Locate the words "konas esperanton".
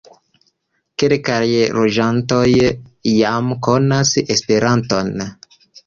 3.71-5.19